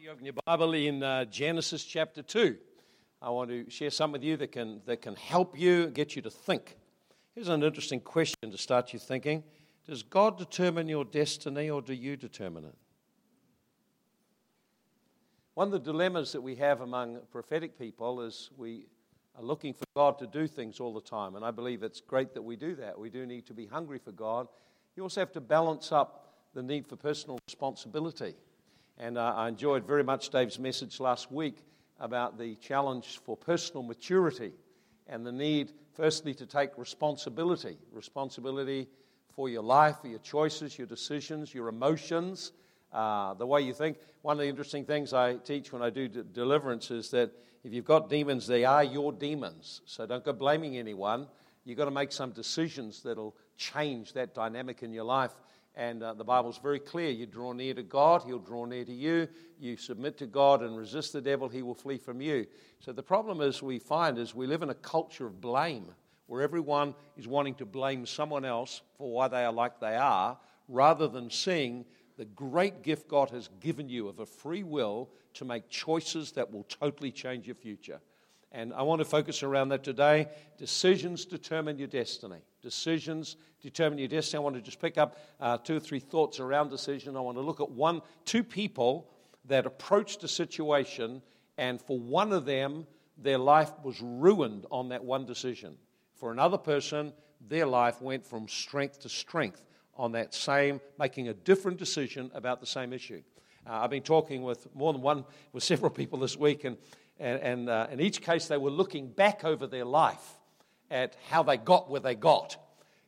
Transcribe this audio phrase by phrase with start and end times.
[0.00, 2.56] you open your Bible in uh, Genesis chapter 2.
[3.20, 6.22] I want to share some with you that can, that can help you, get you
[6.22, 6.76] to think.
[7.34, 9.44] Here's an interesting question to start you thinking
[9.86, 12.74] Does God determine your destiny or do you determine it?
[15.52, 18.86] One of the dilemmas that we have among prophetic people is we
[19.36, 21.36] are looking for God to do things all the time.
[21.36, 22.98] And I believe it's great that we do that.
[22.98, 24.48] We do need to be hungry for God.
[24.96, 28.34] You also have to balance up the need for personal responsibility.
[29.00, 31.56] And uh, I enjoyed very much Dave's message last week
[31.98, 34.52] about the challenge for personal maturity
[35.06, 38.88] and the need, firstly, to take responsibility responsibility
[39.34, 42.52] for your life, for your choices, your decisions, your emotions,
[42.92, 43.96] uh, the way you think.
[44.20, 47.30] One of the interesting things I teach when I do d- deliverance is that
[47.64, 49.80] if you've got demons, they are your demons.
[49.86, 51.26] So don't go blaming anyone.
[51.64, 55.32] You've got to make some decisions that'll change that dynamic in your life.
[55.80, 57.08] And uh, the Bible's very clear.
[57.08, 59.26] You draw near to God, He'll draw near to you.
[59.58, 62.46] You submit to God and resist the devil, He will flee from you.
[62.80, 65.86] So the problem is we find is we live in a culture of blame
[66.26, 70.38] where everyone is wanting to blame someone else for why they are like they are,
[70.68, 71.86] rather than seeing
[72.18, 76.52] the great gift God has given you of a free will to make choices that
[76.52, 78.00] will totally change your future.
[78.52, 80.26] And I want to focus around that today.
[80.58, 82.38] Decisions determine your destiny.
[82.62, 84.40] Decisions determine your destiny.
[84.40, 87.16] I want to just pick up uh, two or three thoughts around decision.
[87.16, 89.08] I want to look at one, two people
[89.46, 91.22] that approached a situation,
[91.58, 95.76] and for one of them, their life was ruined on that one decision.
[96.16, 97.12] For another person,
[97.48, 99.62] their life went from strength to strength
[99.94, 103.22] on that same, making a different decision about the same issue.
[103.66, 106.76] Uh, I've been talking with more than one, with several people this week, and
[107.20, 110.38] and, and uh, in each case, they were looking back over their life
[110.90, 112.56] at how they got where they got.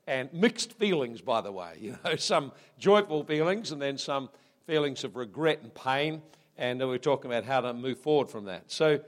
[0.06, 1.72] And mixed feelings, by the way.
[1.80, 4.28] You know, some joyful feelings and then some
[4.66, 6.22] feelings of regret and pain.
[6.58, 8.70] And we're talking about how to move forward from that.
[8.70, 9.00] So,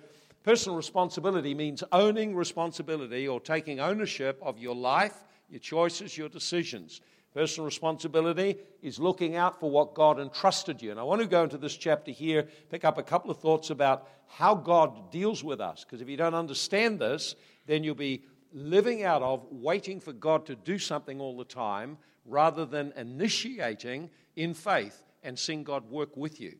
[0.42, 7.02] personal responsibility means owning responsibility or taking ownership of your life, your choices, your decisions.
[7.34, 10.92] Personal responsibility is looking out for what God entrusted you.
[10.92, 13.70] And I want to go into this chapter here, pick up a couple of thoughts
[13.70, 15.82] about how God deals with us.
[15.82, 17.34] Because if you don't understand this,
[17.66, 21.98] then you'll be living out of waiting for God to do something all the time
[22.24, 26.54] rather than initiating in faith and seeing God work with you.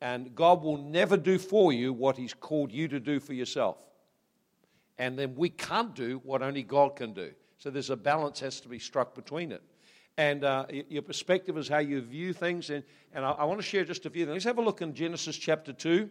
[0.00, 3.84] And God will never do for you what He's called you to do for yourself.
[4.96, 7.32] And then we can't do what only God can do.
[7.58, 9.62] So there's a balance has to be struck between it
[10.16, 12.70] and uh, your perspective is how you view things.
[12.70, 14.34] And, and I, I, want to share just a few things.
[14.34, 16.08] Let's have a look in Genesis chapter 2.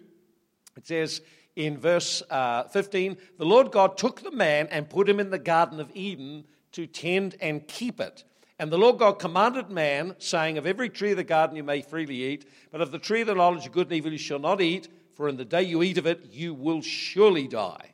[0.75, 1.21] It says
[1.55, 5.39] in verse uh, 15 The Lord God took the man and put him in the
[5.39, 8.23] Garden of Eden to tend and keep it.
[8.59, 11.81] And the Lord God commanded man, saying, Of every tree of the garden you may
[11.81, 14.39] freely eat, but of the tree of the knowledge of good and evil you shall
[14.39, 17.93] not eat, for in the day you eat of it, you will surely die.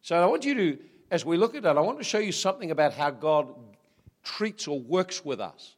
[0.00, 0.78] So I want you to,
[1.10, 3.48] as we look at that, I want to show you something about how God
[4.22, 5.76] treats or works with us.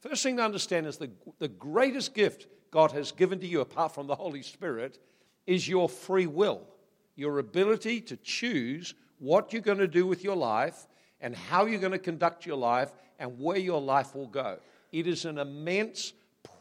[0.00, 3.94] First thing to understand is the, the greatest gift God has given to you, apart
[3.94, 4.98] from the Holy Spirit,
[5.46, 6.62] is your free will,
[7.16, 10.86] your ability to choose what you're going to do with your life
[11.20, 14.58] and how you're going to conduct your life and where your life will go.
[14.92, 16.12] It is an immense,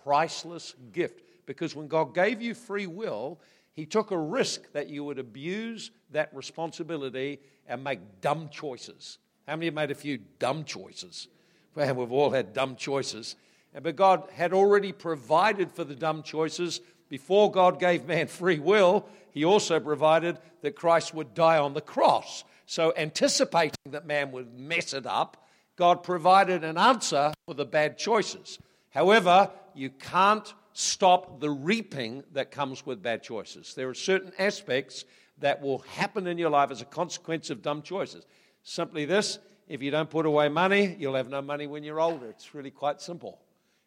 [0.03, 3.39] priceless gift because when God gave you free will,
[3.73, 9.17] He took a risk that you would abuse that responsibility and make dumb choices.
[9.47, 11.27] How many have made a few dumb choices?
[11.75, 13.35] Well, we've all had dumb choices.
[13.81, 16.81] But God had already provided for the dumb choices.
[17.09, 21.81] Before God gave man free will, He also provided that Christ would die on the
[21.81, 22.43] cross.
[22.65, 27.97] So, anticipating that man would mess it up, God provided an answer for the bad
[27.97, 28.59] choices.
[28.91, 33.73] However, you can't stop the reaping that comes with bad choices.
[33.73, 35.03] There are certain aspects
[35.39, 38.25] that will happen in your life as a consequence of dumb choices.
[38.63, 42.27] Simply this if you don't put away money, you'll have no money when you're older.
[42.27, 43.39] It's really quite simple.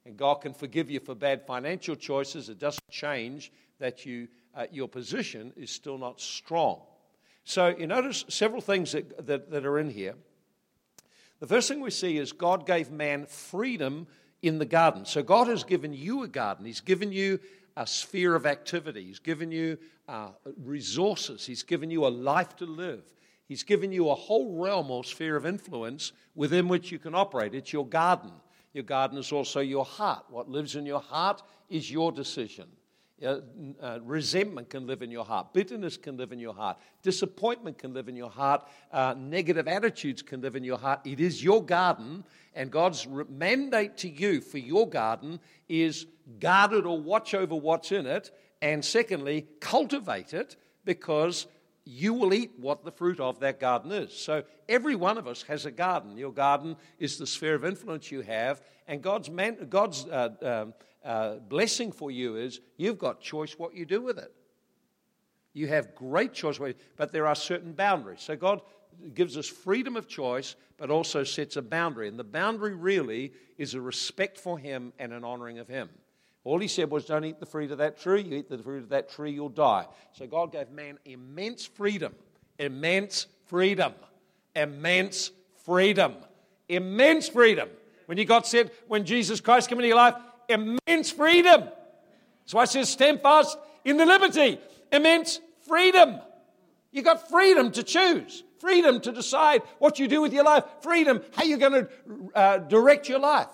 [0.05, 2.49] And God can forgive you for bad financial choices.
[2.49, 6.81] It doesn't change that you, uh, your position is still not strong.
[7.45, 10.15] So you notice several things that, that, that are in here.
[11.41, 14.07] The first thing we see is God gave man freedom
[14.43, 15.05] in the garden.
[15.05, 17.41] So God has given you a garden, He's given you
[17.77, 19.79] a sphere of activity, He's given you
[20.09, 20.31] uh,
[20.63, 23.03] resources, He's given you a life to live.
[23.47, 27.55] He's given you a whole realm or sphere of influence within which you can operate.
[27.55, 28.33] It's your garden.
[28.73, 30.25] Your garden is also your heart.
[30.29, 32.67] What lives in your heart is your decision.
[33.25, 33.39] Uh,
[33.81, 35.55] uh, resentment can live in your heart.
[35.55, 36.77] Bitterness can live in your heart.
[37.03, 38.69] Disappointment can live in your heart.
[38.93, 41.01] Uh, negative attitudes can live in your heart.
[41.07, 46.05] It is your garden, and God's re- mandate to you for your garden is
[46.41, 51.47] guard it or watch over what's in it, and secondly, cultivate it because
[51.89, 54.13] you will eat what the fruit of that garden is.
[54.13, 56.19] So every one of us has a garden.
[56.19, 60.75] Your garden is the sphere of influence you have, and God's, man, God's uh, um,
[61.05, 64.33] uh, blessing for you is you've got choice what you do with it.
[65.55, 66.59] You have great choice,
[66.97, 68.21] but there are certain boundaries.
[68.21, 68.61] So God
[69.15, 72.09] gives us freedom of choice, but also sets a boundary.
[72.09, 75.89] And the boundary really is a respect for Him and an honoring of Him.
[76.47, 78.23] All He said was, Don't eat the fruit of that tree.
[78.23, 79.85] You eat the fruit of that tree, you'll die.
[80.13, 82.15] So God gave man immense freedom.
[82.61, 83.95] Immense freedom.
[84.55, 85.33] Immense
[85.65, 86.15] freedom.
[86.69, 87.69] Immense freedom.
[88.07, 90.15] When you got said, when Jesus Christ came into your life,
[90.49, 91.65] immense freedom.
[92.45, 94.61] So I says, stand fast in the liberty.
[94.93, 96.21] Immense freedom.
[96.93, 101.23] You got freedom to choose, freedom to decide what you do with your life, freedom
[101.33, 103.51] how you're going to uh, direct your life.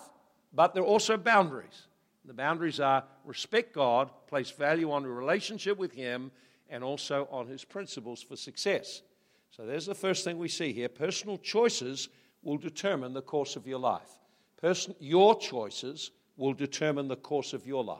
[0.52, 1.86] But there are also boundaries.
[2.24, 6.30] The boundaries are respect God, place value on a relationship with Him,
[6.68, 9.02] and also on His principles for success.
[9.50, 10.88] So there's the first thing we see here.
[10.88, 12.08] Personal choices
[12.42, 14.08] will determine the course of your life.
[14.56, 17.98] Person, your choices will determine the course of your life.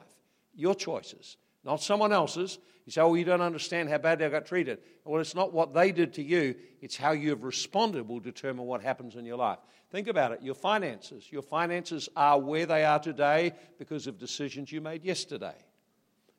[0.54, 2.58] Your choices, not someone else's.
[2.84, 4.78] You say, oh, you don't understand how bad I got treated.
[5.04, 8.66] Well, it's not what they did to you, it's how you have responded will determine
[8.66, 9.58] what happens in your life.
[9.90, 10.42] Think about it.
[10.42, 11.30] Your finances.
[11.30, 15.54] Your finances are where they are today because of decisions you made yesterday.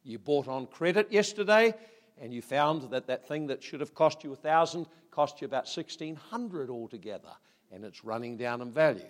[0.03, 1.73] You bought on credit yesterday,
[2.19, 5.45] and you found that that thing that should have cost you a thousand cost you
[5.45, 7.29] about 1600 altogether,
[7.71, 9.03] and it's running down in value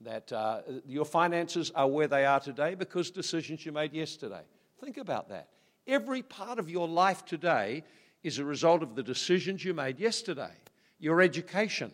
[0.00, 4.42] that uh, your finances are where they are today because decisions you made yesterday.
[4.80, 5.48] Think about that.
[5.86, 7.84] Every part of your life today
[8.22, 10.50] is a result of the decisions you made yesterday.
[10.98, 11.92] Your education,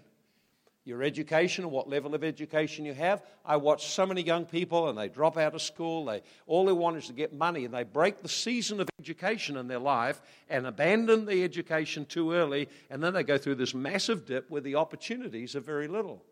[0.84, 3.22] your education what level of education you have.
[3.44, 6.06] I watch so many young people and they drop out of school.
[6.06, 9.56] They, all they want is to get money and they break the season of education
[9.56, 12.68] in their life and abandon the education too early.
[12.88, 16.24] And then they go through this massive dip where the opportunities are very little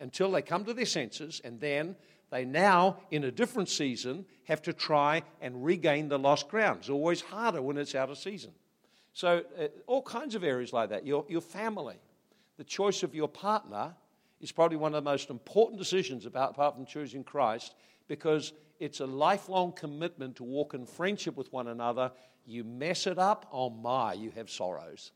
[0.00, 1.94] until they come to their senses, and then
[2.30, 6.78] they now, in a different season, have to try and regain the lost ground.
[6.80, 8.52] It's always harder when it's out of season.
[9.12, 11.04] So, uh, all kinds of areas like that.
[11.04, 11.96] Your, your family,
[12.56, 13.94] the choice of your partner
[14.40, 17.74] is probably one of the most important decisions about, apart from choosing Christ
[18.06, 22.10] because it's a lifelong commitment to walk in friendship with one another.
[22.46, 25.12] You mess it up, oh my, you have sorrows.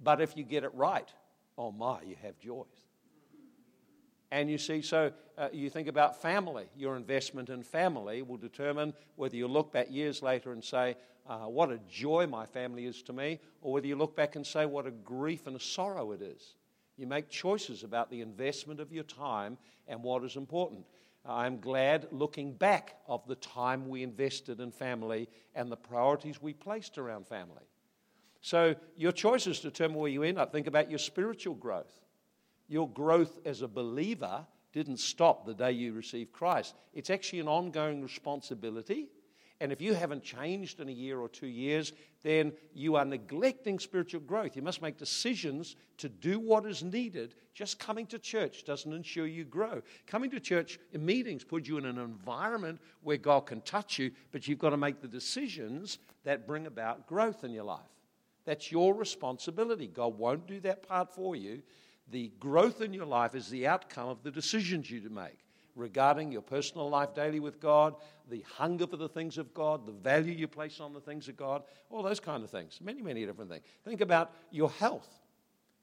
[0.00, 1.08] But if you get it right,
[1.58, 2.83] oh my, you have joys.
[4.34, 6.64] And you see, so uh, you think about family.
[6.76, 10.96] Your investment in family will determine whether you look back years later and say,
[11.28, 14.44] uh, What a joy my family is to me, or whether you look back and
[14.44, 16.56] say, What a grief and a sorrow it is.
[16.96, 20.84] You make choices about the investment of your time and what is important.
[21.24, 26.54] I'm glad looking back of the time we invested in family and the priorities we
[26.54, 27.62] placed around family.
[28.40, 30.50] So your choices determine where you end up.
[30.50, 32.03] Think about your spiritual growth.
[32.68, 36.74] Your growth as a believer didn't stop the day you received Christ.
[36.92, 39.08] It's actually an ongoing responsibility.
[39.60, 43.78] And if you haven't changed in a year or two years, then you are neglecting
[43.78, 44.56] spiritual growth.
[44.56, 47.36] You must make decisions to do what is needed.
[47.54, 49.80] Just coming to church doesn't ensure you grow.
[50.08, 54.10] Coming to church in meetings puts you in an environment where God can touch you,
[54.32, 57.80] but you've got to make the decisions that bring about growth in your life.
[58.44, 59.86] That's your responsibility.
[59.86, 61.62] God won't do that part for you.
[62.10, 65.38] The growth in your life is the outcome of the decisions you make
[65.76, 67.94] regarding your personal life daily with God,
[68.30, 71.36] the hunger for the things of God, the value you place on the things of
[71.36, 72.78] God, all those kind of things.
[72.82, 73.64] Many, many different things.
[73.84, 75.08] Think about your health.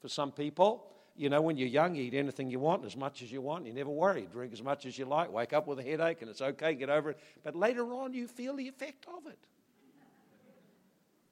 [0.00, 3.22] For some people, you know, when you're young, you eat anything you want, as much
[3.22, 4.26] as you want, you never worry.
[4.32, 6.88] Drink as much as you like, wake up with a headache, and it's okay, get
[6.88, 7.18] over it.
[7.44, 9.38] But later on, you feel the effect of it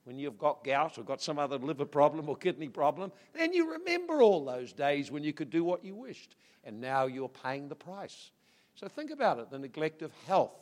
[0.04, 3.72] when you've got gout or got some other liver problem or kidney problem, then you
[3.72, 6.36] remember all those days when you could do what you wished.
[6.64, 8.30] And now you're paying the price.
[8.74, 10.52] So think about it the neglect of health.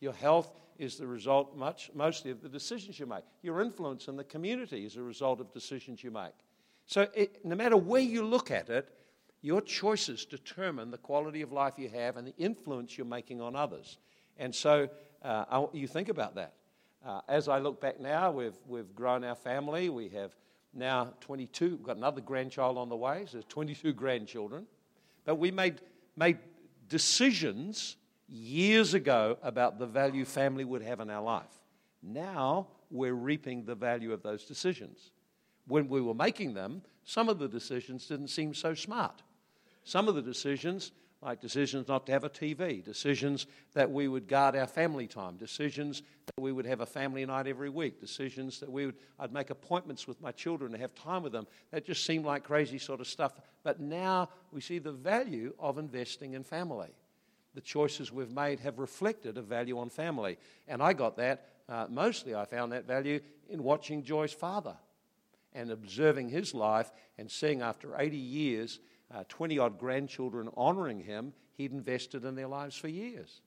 [0.00, 3.24] Your health is the result, much, mostly, of the decisions you make.
[3.42, 6.32] Your influence in the community is a result of decisions you make.
[6.86, 8.88] So it, no matter where you look at it,
[9.42, 13.56] your choices determine the quality of life you have and the influence you're making on
[13.56, 13.98] others.
[14.38, 14.88] And so
[15.22, 16.54] uh, you think about that.
[17.04, 19.88] Uh, as I look back now, we've, we've grown our family.
[19.88, 20.34] We have
[20.72, 24.66] now 22, we've got another grandchild on the way, so there's 22 grandchildren.
[25.24, 25.80] But we made,
[26.16, 26.38] made
[26.88, 27.96] decisions
[28.28, 31.50] years ago about the value family would have in our life.
[32.02, 35.10] Now we're reaping the value of those decisions.
[35.66, 39.22] When we were making them, some of the decisions didn't seem so smart.
[39.84, 44.26] Some of the decisions like decisions not to have a TV, decisions that we would
[44.26, 48.58] guard our family time, decisions that we would have a family night every week, decisions
[48.58, 51.46] that we would, I'd make appointments with my children to have time with them.
[51.70, 53.34] That just seemed like crazy sort of stuff.
[53.62, 56.90] But now we see the value of investing in family.
[57.54, 60.38] The choices we've made have reflected a value on family.
[60.66, 64.74] And I got that, uh, mostly I found that value in watching Joy's father
[65.54, 68.80] and observing his life and seeing after 80 years
[69.28, 73.40] 20 uh, odd grandchildren honoring him, he'd invested in their lives for years.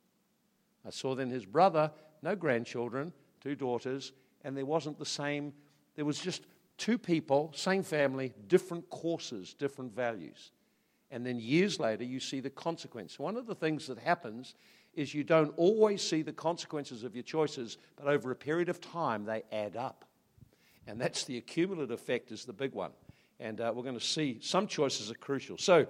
[0.85, 1.91] I saw then his brother,
[2.21, 4.11] no grandchildren, two daughters,
[4.43, 5.53] and there wasn't the same,
[5.95, 6.43] there was just
[6.77, 10.51] two people, same family, different courses, different values.
[11.11, 13.17] And then years later, you see the consequence.
[13.17, 14.55] One of the things that happens
[14.93, 18.79] is you don't always see the consequences of your choices, but over a period of
[18.81, 20.05] time, they add up.
[20.87, 22.91] And that's the accumulative effect, is the big one.
[23.39, 25.57] And uh, we're going to see some choices are crucial.
[25.57, 25.87] So,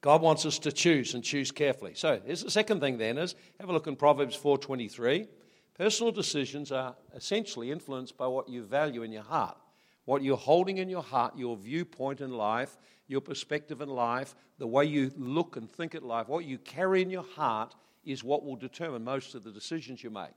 [0.00, 1.92] God wants us to choose and choose carefully.
[1.94, 5.28] So, here's the second thing then is have a look in Proverbs 4:23.
[5.74, 9.56] Personal decisions are essentially influenced by what you value in your heart.
[10.04, 12.76] What you're holding in your heart, your viewpoint in life,
[13.06, 17.02] your perspective in life, the way you look and think at life, what you carry
[17.02, 17.74] in your heart
[18.04, 20.32] is what will determine most of the decisions you make.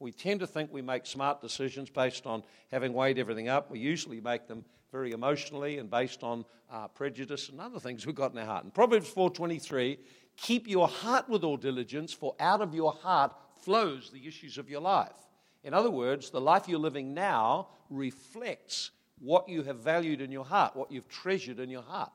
[0.00, 3.70] We tend to think we make smart decisions based on having weighed everything up.
[3.70, 8.14] We usually make them very emotionally and based on uh, prejudice and other things we've
[8.14, 8.64] got in our heart.
[8.64, 9.98] In Proverbs 4.23,
[10.36, 14.70] keep your heart with all diligence, for out of your heart flows the issues of
[14.70, 15.12] your life.
[15.64, 20.44] In other words, the life you're living now reflects what you have valued in your
[20.44, 22.12] heart, what you've treasured in your heart.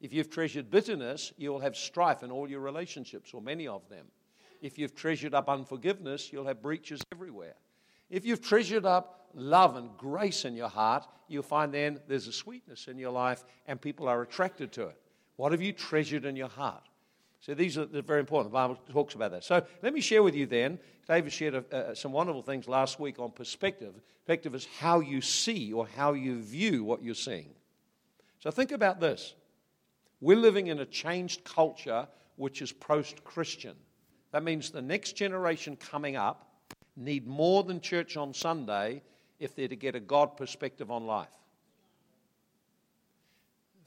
[0.00, 4.06] If you've treasured bitterness, you'll have strife in all your relationships, or many of them.
[4.62, 7.54] If you've treasured up unforgiveness, you'll have breaches everywhere.
[8.08, 12.32] If you've treasured up love and grace in your heart, you'll find then there's a
[12.32, 14.96] sweetness in your life and people are attracted to it.
[15.36, 16.84] What have you treasured in your heart?
[17.40, 18.52] So these are very important.
[18.52, 19.42] The Bible talks about that.
[19.42, 20.78] So let me share with you then.
[21.08, 23.94] David shared a, uh, some wonderful things last week on perspective.
[24.24, 27.50] Perspective is how you see or how you view what you're seeing.
[28.38, 29.34] So think about this.
[30.20, 33.74] We're living in a changed culture which is post Christian.
[34.32, 36.48] That means the next generation coming up
[36.96, 39.02] need more than church on Sunday
[39.38, 41.28] if they're to get a God perspective on life.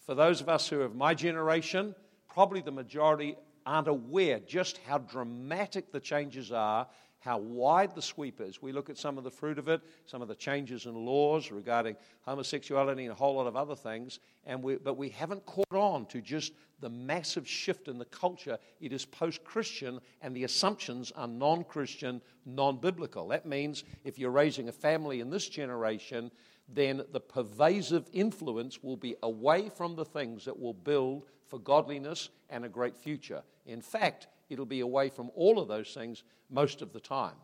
[0.06, 1.96] For those of us who are of my generation,
[2.30, 3.36] probably the majority
[3.66, 6.88] aren't aware just how dramatic the changes are
[7.26, 8.62] how wide the sweep is.
[8.62, 11.52] We look at some of the fruit of it, some of the changes in laws
[11.52, 15.74] regarding homosexuality and a whole lot of other things, and we, but we haven't caught
[15.74, 18.60] on to just the massive shift in the culture.
[18.80, 23.28] It is post Christian, and the assumptions are non Christian, non biblical.
[23.30, 26.30] That means if you're raising a family in this generation,
[26.70, 32.30] then the pervasive influence will be away from the things that will build for godliness
[32.52, 33.42] and a great future.
[33.66, 37.36] In fact, it'll be away from all of those things most of the time.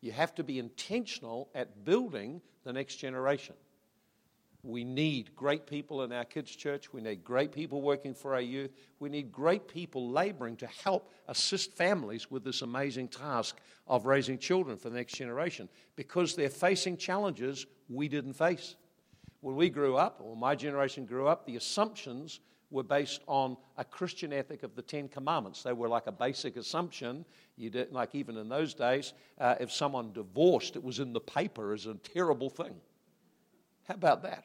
[0.00, 3.54] You have to be intentional at building the next generation.
[4.62, 6.92] We need great people in our kids' church.
[6.92, 8.72] We need great people working for our youth.
[8.98, 14.38] We need great people laboring to help assist families with this amazing task of raising
[14.38, 18.76] children for the next generation because they're facing challenges we didn't face.
[19.40, 22.40] When we grew up, or my generation grew up, the assumptions
[22.70, 25.62] were based on a Christian ethic of the Ten Commandments.
[25.62, 27.24] They were like a basic assumption.
[27.56, 31.20] You did, like even in those days, uh, if someone divorced, it was in the
[31.20, 32.74] paper as a terrible thing.
[33.88, 34.44] How about that?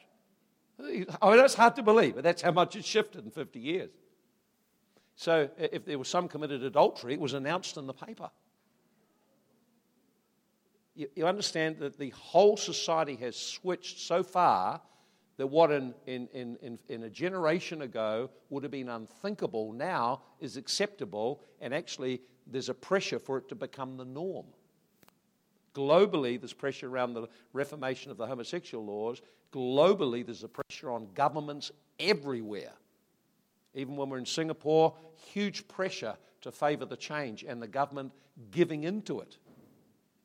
[0.78, 1.06] I mean,
[1.36, 3.90] that's hard to believe, but that's how much it's shifted in 50 years.
[5.14, 8.28] So if there was some committed adultery, it was announced in the paper.
[10.94, 14.82] You, you understand that the whole society has switched so far
[15.36, 20.56] that what in, in, in, in, a generation ago would have been unthinkable now is
[20.56, 24.46] acceptable, and actually there's a pressure for it to become the norm.
[25.74, 29.20] Globally, there's pressure around the reformation of the homosexual laws.
[29.52, 32.72] Globally, there's a pressure on governments everywhere.
[33.74, 34.94] Even when we're in Singapore,
[35.32, 38.12] huge pressure to favor the change and the government
[38.50, 39.36] giving into it,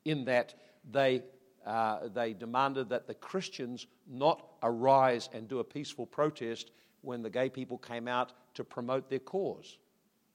[0.06, 0.54] in that
[0.90, 1.22] they
[1.66, 7.30] uh, they demanded that the Christians not arise and do a peaceful protest when the
[7.30, 9.78] gay people came out to promote their cause.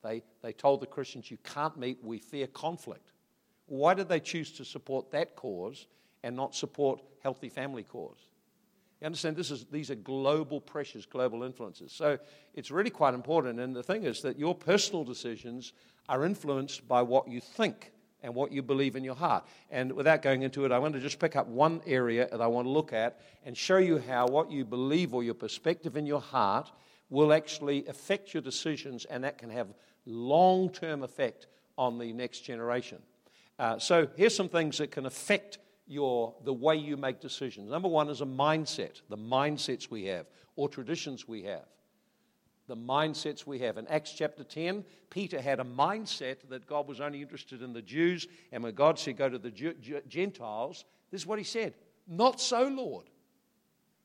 [0.03, 3.11] They, they told the Christians, You can't meet, we fear conflict.
[3.65, 5.87] Why did they choose to support that cause
[6.23, 8.19] and not support healthy family cause?
[9.01, 11.91] You understand, this is, these are global pressures, global influences.
[11.91, 12.17] So
[12.55, 13.59] it's really quite important.
[13.59, 15.73] And the thing is that your personal decisions
[16.09, 17.91] are influenced by what you think
[18.27, 19.45] and what you believe in your heart.
[19.71, 22.47] And without going into it, I want to just pick up one area that I
[22.47, 26.05] want to look at and show you how what you believe or your perspective in
[26.05, 26.69] your heart
[27.09, 29.69] will actually affect your decisions, and that can have
[30.05, 32.97] long term effect on the next generation.
[33.57, 37.71] Uh, so here's some things that can affect your, the way you make decisions.
[37.71, 40.25] Number one is a mindset, the mindsets we have
[40.57, 41.63] or traditions we have.
[42.67, 43.77] The mindsets we have.
[43.77, 47.81] In Acts chapter 10, Peter had a mindset that God was only interested in the
[47.81, 49.51] Jews, and when God said, Go to the
[50.07, 51.73] Gentiles, this is what he said
[52.07, 53.05] Not so, Lord.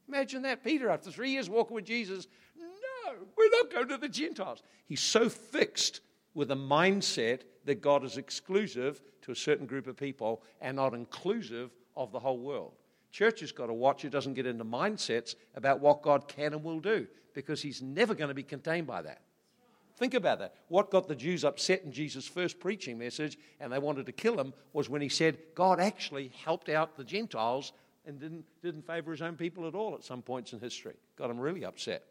[0.08, 0.62] Imagine that.
[0.62, 2.26] Peter, after three years walking with Jesus,
[2.56, 4.62] no, we're not going to the Gentiles.
[4.84, 6.00] He's so fixed
[6.34, 10.94] with a mindset that God is exclusive to a certain group of people and not
[10.94, 12.74] inclusive of the whole world.
[13.12, 16.64] Church has got to watch it doesn't get into mindsets about what God can and
[16.64, 19.20] will do because he's never going to be contained by that.
[19.96, 20.54] Think about that.
[20.68, 24.40] What got the Jews upset in Jesus' first preaching message and they wanted to kill
[24.40, 27.72] him was when he said God actually helped out the Gentiles
[28.06, 30.94] and didn't, didn't favor his own people at all at some points in history.
[31.16, 32.04] Got him really upset.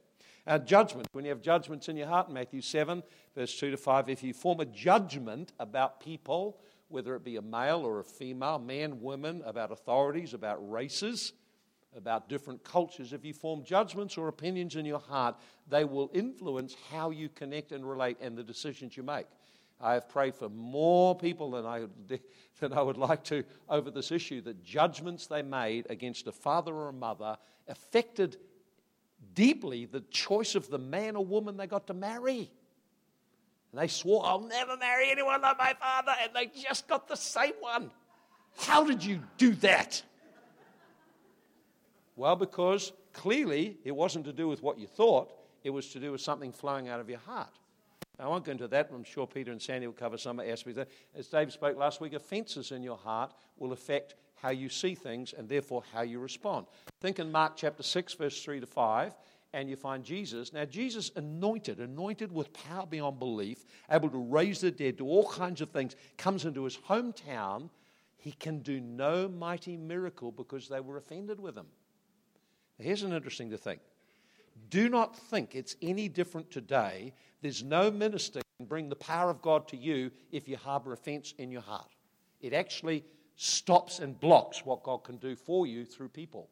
[0.48, 1.08] Uh, judgment.
[1.12, 3.03] When you have judgments in your heart, Matthew 7,
[3.36, 6.60] verse 2 to 5, if you form a judgment about people,
[6.91, 11.33] whether it be a male or a female, man, woman, about authorities, about races,
[11.95, 15.36] about different cultures, if you form judgments or opinions in your heart,
[15.69, 19.27] they will influence how you connect and relate and the decisions you make.
[19.79, 21.86] I have prayed for more people than I,
[22.60, 26.74] than I would like to over this issue that judgments they made against a father
[26.74, 28.38] or a mother affected
[29.33, 32.51] deeply the choice of the man or woman they got to marry.
[33.72, 37.16] And they swore, I'll never marry anyone like my father, and they just got the
[37.16, 37.92] same one.
[38.58, 40.01] How did you do that?
[42.16, 45.32] Well, because clearly it wasn't to do with what you thought,
[45.63, 47.50] it was to do with something flowing out of your heart.
[48.20, 48.90] I won't go into that.
[48.94, 50.68] I'm sure Peter and Sandy will cover some aspects.
[50.68, 50.90] Of that.
[51.18, 55.34] As Dave spoke last week, offences in your heart will affect how you see things
[55.34, 56.68] and therefore how you respond.
[57.00, 59.16] Think in Mark chapter 6, verse 3 to 5,
[59.53, 60.53] and you find Jesus.
[60.53, 65.27] Now, Jesus anointed, anointed with power beyond belief, able to raise the dead, do all
[65.29, 67.70] kinds of things, comes into his hometown.
[68.17, 71.67] He can do no mighty miracle because they were offended with him.
[72.79, 73.79] Now, here's an interesting thing.
[74.70, 77.14] Do not think it's any different today.
[77.42, 81.33] There's no minister can bring the power of God to you if you harbor offense
[81.40, 81.90] in your heart.
[82.42, 83.03] It actually
[83.35, 86.48] stops and blocks what God can do for you through people.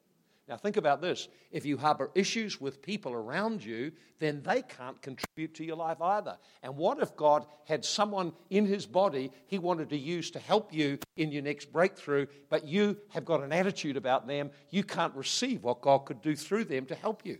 [0.49, 1.27] Now, think about this.
[1.51, 6.01] If you harbor issues with people around you, then they can't contribute to your life
[6.01, 6.37] either.
[6.63, 10.73] And what if God had someone in his body he wanted to use to help
[10.73, 15.13] you in your next breakthrough, but you have got an attitude about them, you can't
[15.15, 17.37] receive what God could do through them to help you?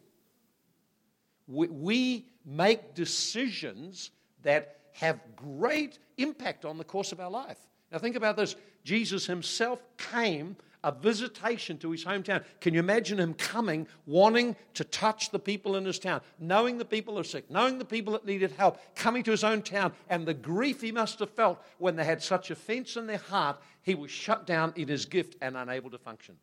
[1.47, 4.11] We make decisions
[4.43, 7.57] that have great impact on the course of our life.
[7.91, 12.43] Now, think about this Jesus himself came a visitation to his hometown.
[12.61, 16.85] Can you imagine him coming, wanting to touch the people in his town, knowing the
[16.85, 20.25] people are sick, knowing the people that needed help, coming to his own town, and
[20.25, 23.95] the grief he must have felt when they had such offense in their heart, he
[23.95, 26.35] was shut down in his gift and unable to function.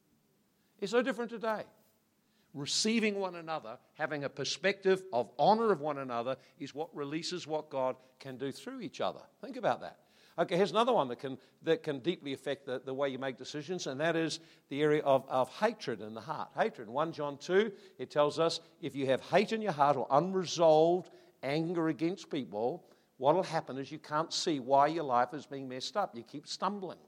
[0.81, 1.62] It's no different today.
[2.53, 7.70] Receiving one another, having a perspective of honor of one another, is what releases what
[7.70, 9.20] God can do through each other.
[9.42, 9.99] Think about that.
[10.38, 13.38] Okay, here's another one that can, that can deeply affect the, the way you make
[13.38, 16.51] decisions, and that is the area of, of hatred in the heart.
[16.55, 16.88] Hatred.
[16.88, 21.11] 1 John 2, it tells us if you have hate in your heart or unresolved
[21.42, 22.85] anger against people,
[23.16, 26.14] what will happen is you can't see why your life is being messed up.
[26.14, 26.99] You keep stumbling.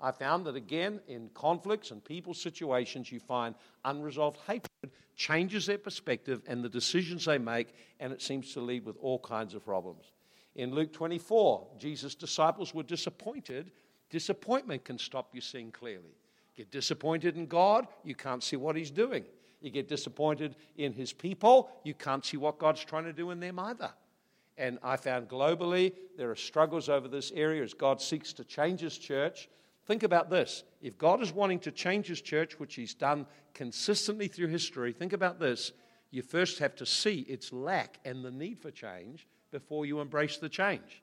[0.00, 5.78] I found that again, in conflicts and people situations, you find unresolved hatred changes their
[5.78, 9.64] perspective and the decisions they make, and it seems to lead with all kinds of
[9.64, 10.04] problems.
[10.56, 13.72] In Luke 24, Jesus' disciples were disappointed.
[14.10, 16.16] Disappointment can stop you seeing clearly.
[16.56, 19.24] Get disappointed in God, you can't see what He's doing.
[19.60, 23.40] You get disappointed in His people, you can't see what God's trying to do in
[23.40, 23.92] them either.
[24.56, 28.80] And I found globally there are struggles over this area as God seeks to change
[28.80, 29.48] His church.
[29.86, 30.62] Think about this.
[30.80, 35.12] If God is wanting to change His church, which He's done consistently through history, think
[35.12, 35.72] about this.
[36.12, 40.36] You first have to see its lack and the need for change before you embrace
[40.36, 41.00] the change.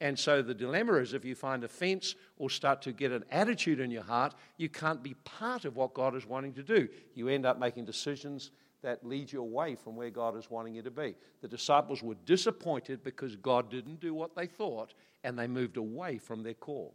[0.00, 3.80] And so the dilemma is if you find offense or start to get an attitude
[3.80, 6.88] in your heart, you can't be part of what God is wanting to do.
[7.14, 8.50] You end up making decisions
[8.80, 11.14] that lead you away from where God is wanting you to be.
[11.42, 16.16] The disciples were disappointed because God didn't do what they thought and they moved away
[16.16, 16.94] from their call.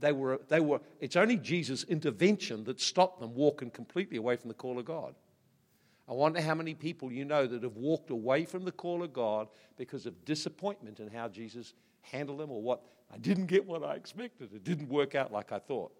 [0.00, 4.48] They were, they were, it's only Jesus' intervention that stopped them walking completely away from
[4.48, 5.14] the call of God.
[6.08, 9.12] I wonder how many people you know that have walked away from the call of
[9.12, 13.84] God because of disappointment in how Jesus handled them or what I didn't get what
[13.84, 14.52] I expected.
[14.52, 15.92] It didn't work out like I thought.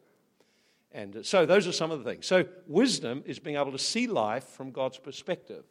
[0.93, 2.27] And uh, so those are some of the things.
[2.27, 5.65] So wisdom is being able to see life from God's perspective.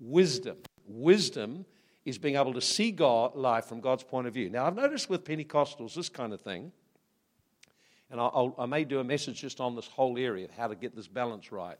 [0.00, 0.56] Wisdom.
[0.86, 1.64] Wisdom
[2.04, 4.50] is being able to see God, life from God's point of view.
[4.50, 6.72] Now, I've noticed with Pentecostals this kind of thing,
[8.10, 10.74] and I'll, i may do a message just on this whole area of how to
[10.74, 11.78] get this balance right.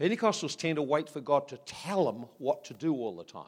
[0.00, 3.44] Pentecostals tend to wait for God to tell them what to do all the time.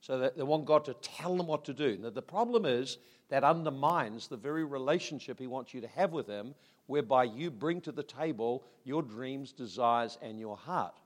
[0.00, 1.96] So that they want God to tell them what to do.
[1.96, 2.98] Now, the problem is
[3.30, 6.54] that undermines the very relationship He wants you to have with Him,
[6.86, 11.00] whereby you bring to the table your dreams, desires, and your heart.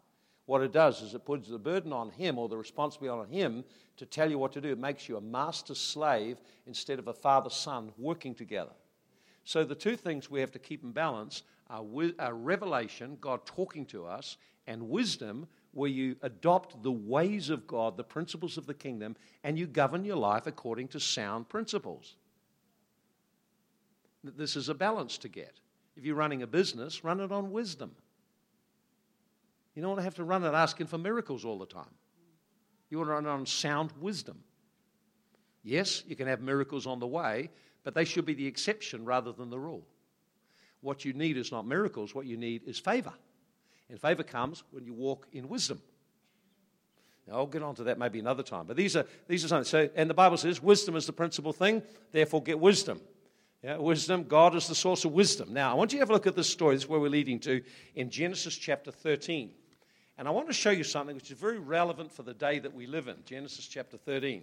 [0.46, 3.64] What it does is it puts the burden on him or the responsibility on him
[3.96, 4.70] to tell you what to do.
[4.70, 8.72] It makes you a master slave instead of a father son working together.
[9.44, 11.85] So, the two things we have to keep in balance are,
[12.33, 18.05] revelation, God talking to us, and wisdom, where you adopt the ways of God, the
[18.05, 22.16] principles of the kingdom, and you govern your life according to sound principles.
[24.24, 25.61] This is a balance to get.
[25.96, 27.92] If you're running a business, run it on wisdom.
[29.74, 31.94] You don't want to have to run it asking for miracles all the time.
[32.88, 34.42] You want to run it on sound wisdom.
[35.62, 37.50] Yes, you can have miracles on the way,
[37.85, 39.87] but they should be the exception rather than the rule.
[40.81, 43.12] What you need is not miracles, what you need is favor.
[43.88, 45.81] And favor comes when you walk in wisdom.
[47.27, 48.66] Now, I'll get on to that maybe another time.
[48.66, 49.64] But these are, these are something.
[49.64, 53.01] So, and the Bible says wisdom is the principal thing, therefore get wisdom.
[53.62, 55.53] Yeah, wisdom, God is the source of wisdom.
[55.53, 56.77] Now, I want you to have a look at this story.
[56.77, 57.62] This is where we're leading to
[57.96, 59.51] in Genesis chapter 13.
[60.18, 62.75] And I want to show you something which is very relevant for the day that
[62.75, 64.42] we live in Genesis chapter 13.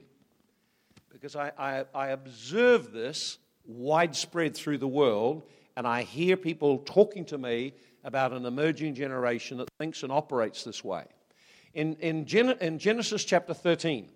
[1.09, 5.43] Because I, I, I observe this widespread through the world,
[5.77, 10.63] and I hear people talking to me about an emerging generation that thinks and operates
[10.63, 11.05] this way.
[11.73, 14.09] In, in, Gen, in Genesis chapter 13,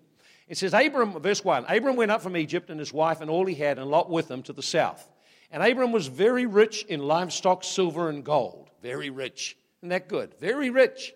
[0.48, 3.46] it says, Abram, verse 1 Abram went up from Egypt and his wife and all
[3.46, 5.08] he had, and Lot with him to the south.
[5.50, 8.70] And Abram was very rich in livestock, silver, and gold.
[8.82, 9.56] Very rich.
[9.80, 10.34] Isn't that good?
[10.40, 11.14] Very rich.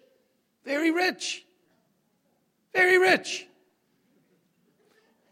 [0.64, 1.44] Very rich.
[2.72, 3.46] Very rich.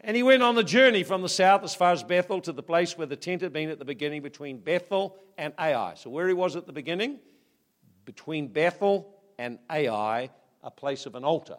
[0.01, 2.63] And he went on the journey from the south as far as Bethel to the
[2.63, 5.93] place where the tent had been at the beginning between Bethel and Ai.
[5.95, 7.19] So, where he was at the beginning?
[8.15, 10.29] Between Bethel and Ai,
[10.63, 11.55] a place of an altar.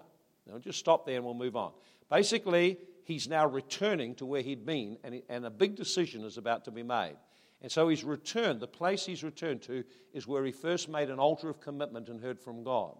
[0.46, 1.72] Now, just stop there and we'll move on.
[2.10, 6.66] Basically, he's now returning to where he'd been, and, and a big decision is about
[6.66, 7.16] to be made.
[7.62, 8.60] And so he's returned.
[8.60, 12.20] The place he's returned to is where he first made an altar of commitment and
[12.20, 12.98] heard from God.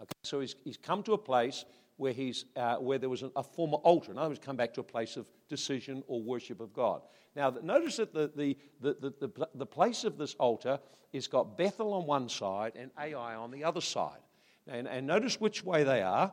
[0.00, 1.64] Okay, so he's, he's come to a place
[1.96, 4.10] where, he's, uh, where there was a, a former altar.
[4.10, 7.02] In other words, come back to a place of decision or worship of God.
[7.36, 10.78] Now, notice that the, the, the, the, the place of this altar
[11.12, 14.18] is got Bethel on one side and Ai on the other side.
[14.66, 16.32] And, and notice which way they are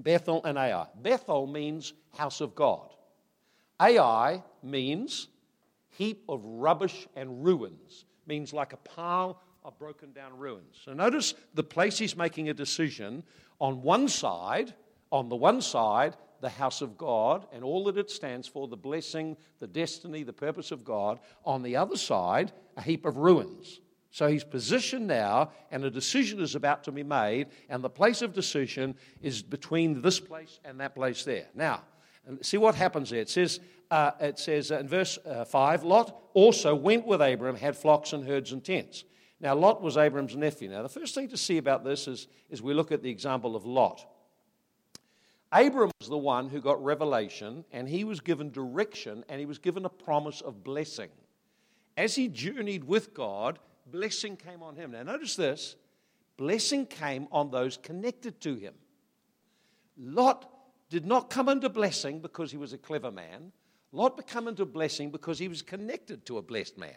[0.00, 0.86] Bethel and Ai.
[1.02, 2.90] Bethel means house of God,
[3.80, 5.28] Ai means
[5.90, 10.80] heap of rubbish and ruins, means like a pile of broken down ruins.
[10.84, 13.22] So notice the place he's making a decision
[13.60, 14.74] on one side,
[15.12, 18.76] on the one side, the house of God and all that it stands for, the
[18.76, 21.20] blessing, the destiny, the purpose of God.
[21.44, 23.80] On the other side, a heap of ruins.
[24.10, 28.22] So he's positioned now, and a decision is about to be made, and the place
[28.22, 31.46] of decision is between this place and that place there.
[31.54, 31.82] Now,
[32.42, 33.20] see what happens there.
[33.20, 37.76] It says, uh, it says in verse uh, 5 Lot also went with Abram, had
[37.76, 39.04] flocks and herds and tents.
[39.40, 40.68] Now, Lot was Abram's nephew.
[40.68, 43.56] Now, the first thing to see about this is, is we look at the example
[43.56, 44.06] of Lot.
[45.52, 49.58] Abram was the one who got revelation, and he was given direction, and he was
[49.58, 51.08] given a promise of blessing.
[51.96, 53.58] As he journeyed with God,
[53.90, 54.92] blessing came on him.
[54.92, 55.76] Now, notice this
[56.36, 58.74] blessing came on those connected to him.
[59.98, 60.50] Lot
[60.88, 63.52] did not come into blessing because he was a clever man.
[63.92, 66.96] Lot came into blessing because he was connected to a blessed man.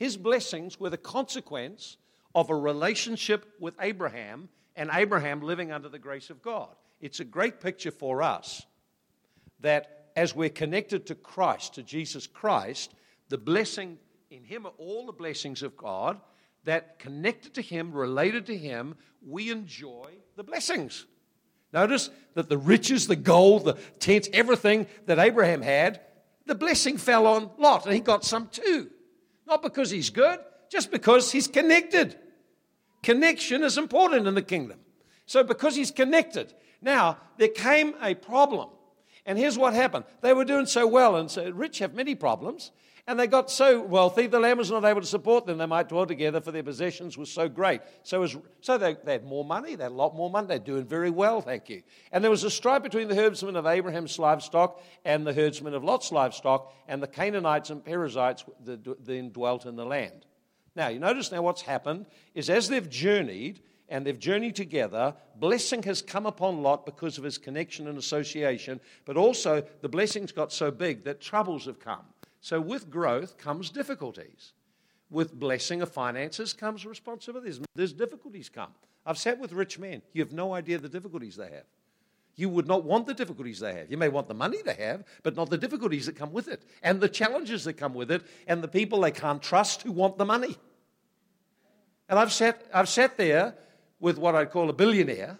[0.00, 1.98] His blessings were the consequence
[2.34, 6.70] of a relationship with Abraham and Abraham living under the grace of God.
[7.02, 8.64] It's a great picture for us
[9.60, 12.94] that as we're connected to Christ, to Jesus Christ,
[13.28, 13.98] the blessing
[14.30, 16.18] in Him are all the blessings of God
[16.64, 21.04] that connected to Him, related to Him, we enjoy the blessings.
[21.74, 26.00] Notice that the riches, the gold, the tents, everything that Abraham had,
[26.46, 28.88] the blessing fell on Lot, and he got some too.
[29.50, 30.38] Not because he's good,
[30.70, 32.16] just because he's connected.
[33.02, 34.78] Connection is important in the kingdom.
[35.26, 36.54] So, because he's connected.
[36.80, 38.68] Now, there came a problem.
[39.26, 40.04] And here's what happened.
[40.20, 42.70] They were doing so well, and so rich have many problems.
[43.10, 45.58] And they got so wealthy, the land was not able to support them.
[45.58, 47.80] They might dwell together, for their possessions were so great.
[48.04, 50.60] So, was, so they, they, had more money, they had a lot more money, they're
[50.60, 51.82] doing very well, thank you.
[52.12, 55.82] And there was a strife between the herdsmen of Abraham's livestock and the herdsmen of
[55.82, 60.24] Lot's livestock, and the Canaanites and Perizzites then dwelt in the land.
[60.76, 65.16] Now, you notice now what's happened is as they've journeyed, and they've journeyed together.
[65.34, 70.30] Blessing has come upon Lot because of his connection and association, but also the blessings
[70.30, 72.04] got so big that troubles have come.
[72.40, 74.52] So, with growth comes difficulties.
[75.10, 77.60] With blessing of finances comes responsibilities.
[77.74, 78.70] There's difficulties come.
[79.04, 80.02] I've sat with rich men.
[80.12, 81.64] You have no idea the difficulties they have.
[82.36, 83.90] You would not want the difficulties they have.
[83.90, 86.62] You may want the money they have, but not the difficulties that come with it,
[86.82, 90.16] and the challenges that come with it, and the people they can't trust who want
[90.16, 90.56] the money.
[92.08, 93.54] And I've sat, I've sat there
[93.98, 95.38] with what I'd call a billionaire,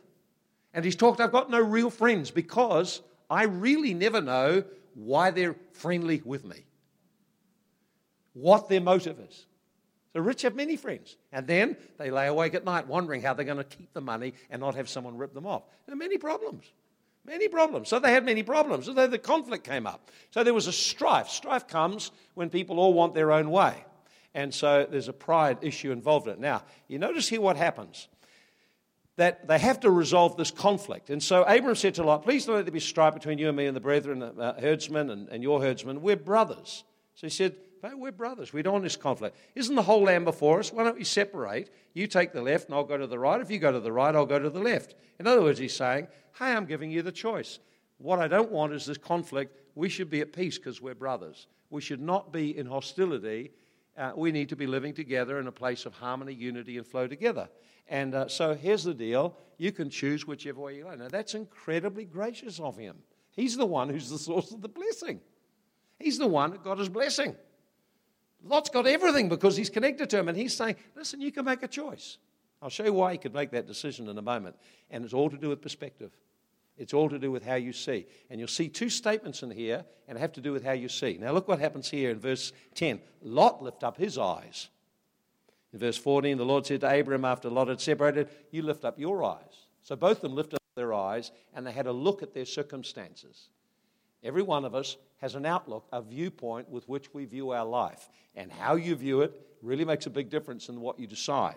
[0.75, 5.57] and he's talked, I've got no real friends because I really never know why they're
[5.73, 6.65] friendly with me,
[8.33, 9.47] what their motive is.
[10.13, 13.45] So rich have many friends, and then they lay awake at night wondering how they're
[13.45, 15.63] going to keep the money and not have someone rip them off.
[15.87, 16.65] There are many problems.
[17.25, 17.89] Many problems.
[17.89, 18.87] So they had many problems.
[18.87, 20.11] So the conflict came up.
[20.31, 21.29] So there was a strife.
[21.29, 23.85] Strife comes when people all want their own way.
[24.35, 26.41] And so there's a pride issue involved in it.
[26.41, 28.09] Now, you notice here what happens
[29.17, 31.11] that they have to resolve this conflict.
[31.11, 33.57] And so Abram said to Lot, Please don't let there be strife between you and
[33.57, 36.01] me and the brethren, uh, herdsmen and, and your herdsmen.
[36.01, 36.85] We're brothers.
[37.17, 38.53] So he said, we're brothers.
[38.53, 39.37] We don't want this conflict.
[39.55, 40.73] Isn't the whole land before us?
[40.73, 41.71] Why don't we separate?
[41.95, 43.41] You take the left and I'll go to the right.
[43.41, 44.95] If you go to the right, I'll go to the left.
[45.19, 47.59] In other words, he's saying, Hey, I'm giving you the choice.
[47.99, 49.57] What I don't want is this conflict.
[49.75, 51.49] We should be at peace because we're brothers.
[51.71, 53.53] We should not be in hostility.
[53.97, 57.07] Uh, we need to be living together in a place of harmony, unity, and flow
[57.07, 57.49] together.
[57.89, 60.99] And uh, so here's the deal you can choose whichever way you like.
[60.99, 62.97] Now, that's incredibly gracious of him.
[63.33, 65.21] He's the one who's the source of the blessing,
[65.99, 67.37] he's the one that got his blessing.
[68.43, 71.63] Lot's got everything because he's connected to him, and he's saying, Listen, you can make
[71.63, 72.19] a choice.
[72.63, 74.57] I'll show you why he could make that decision in a moment.
[74.91, 76.11] And it's all to do with perspective.
[76.77, 78.07] It's all to do with how you see.
[78.29, 81.19] And you'll see two statements in here, and have to do with how you see.
[81.21, 83.01] Now, look what happens here in verse 10.
[83.23, 84.69] Lot lift up his eyes.
[85.73, 88.99] In verse 14, the Lord said to Abram after Lot had separated, You lift up
[88.99, 89.67] your eyes.
[89.83, 92.45] So both of them lifted up their eyes, and they had a look at their
[92.45, 93.49] circumstances.
[94.23, 98.09] Every one of us has an outlook, a viewpoint with which we view our life.
[98.35, 101.57] And how you view it really makes a big difference in what you decide.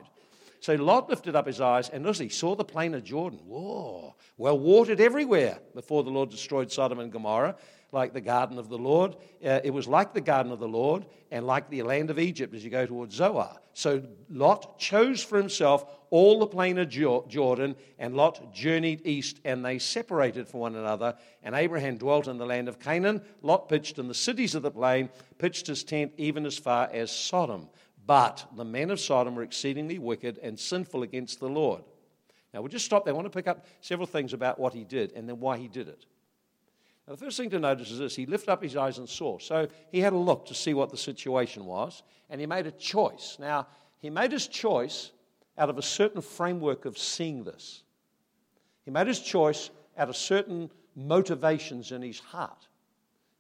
[0.59, 3.39] So Lot lifted up his eyes and listen, he saw the plain of Jordan.
[3.45, 7.57] Whoa, well watered everywhere before the Lord destroyed Sodom and Gomorrah
[7.93, 9.15] like the garden of the Lord.
[9.45, 12.53] Uh, it was like the garden of the Lord and like the land of Egypt
[12.53, 13.57] as you go towards Zoar.
[13.73, 19.65] So Lot chose for himself all the plain of Jordan, and Lot journeyed east, and
[19.65, 21.15] they separated from one another.
[21.41, 23.23] And Abraham dwelt in the land of Canaan.
[23.41, 27.11] Lot pitched in the cities of the plain, pitched his tent even as far as
[27.11, 27.67] Sodom.
[28.05, 31.83] But the men of Sodom were exceedingly wicked and sinful against the Lord.
[32.53, 33.13] Now, we'll just stop there.
[33.13, 35.67] I want to pick up several things about what he did and then why he
[35.67, 36.05] did it.
[37.07, 39.37] Now, the first thing to notice is this he lifted up his eyes and saw.
[39.39, 42.71] So he had a look to see what the situation was, and he made a
[42.71, 43.37] choice.
[43.39, 43.67] Now,
[43.99, 45.11] he made his choice
[45.57, 47.83] out of a certain framework of seeing this.
[48.85, 52.67] He made his choice out of certain motivations in his heart.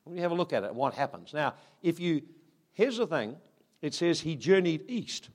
[0.03, 1.33] When you have a look at it, what happens?
[1.33, 2.21] Now, if you,
[2.73, 3.37] here's the thing
[3.81, 5.29] it says he journeyed east.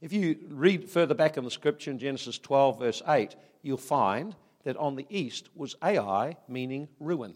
[0.00, 4.34] If you read further back in the scripture in Genesis 12, verse 8, you'll find
[4.66, 7.34] that on the east was Ai, meaning ruin.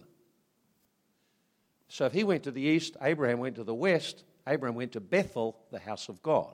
[1.86, 5.00] So if he went to the east, Abraham went to the west, Abraham went to
[5.00, 6.52] Bethel, the house of God.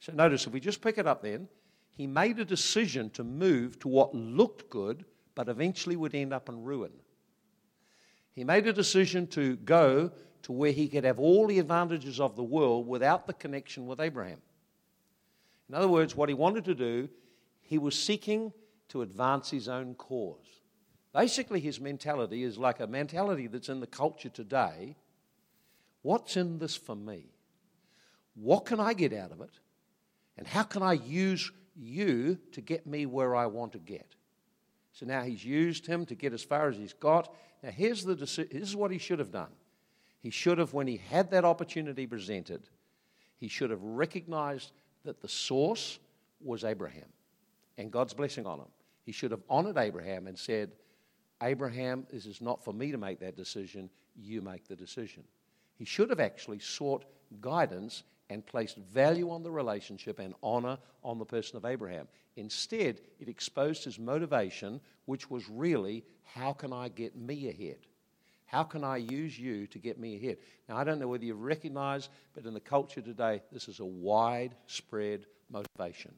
[0.00, 1.48] So notice, if we just pick it up then,
[1.92, 6.50] he made a decision to move to what looked good, but eventually would end up
[6.50, 6.92] in ruin.
[8.34, 10.12] He made a decision to go
[10.42, 13.98] to where he could have all the advantages of the world without the connection with
[13.98, 14.42] Abraham.
[15.70, 17.08] In other words, what he wanted to do,
[17.62, 18.52] he was seeking
[18.90, 20.60] to advance his own cause.
[21.12, 24.96] Basically, his mentality is like a mentality that's in the culture today.
[26.02, 27.24] What's in this for me?
[28.34, 29.58] What can I get out of it?
[30.38, 34.14] And how can I use you to get me where I want to get?
[34.92, 37.34] So now he's used him to get as far as he's got.
[37.62, 39.50] Now, here's the this is what he should have done.
[40.20, 42.68] He should have, when he had that opportunity presented,
[43.36, 44.72] he should have recognized
[45.04, 45.98] that the source
[46.40, 47.08] was Abraham
[47.78, 48.68] and God's blessing on him.
[49.10, 50.70] He should have honored Abraham and said,
[51.42, 55.24] Abraham, this is not for me to make that decision, you make the decision.
[55.74, 57.06] He should have actually sought
[57.40, 62.06] guidance and placed value on the relationship and honor on the person of Abraham.
[62.36, 67.78] Instead, it exposed his motivation, which was really, how can I get me ahead?
[68.46, 70.36] How can I use you to get me ahead?
[70.68, 73.84] Now, I don't know whether you recognize, but in the culture today, this is a
[73.84, 76.14] widespread motivation.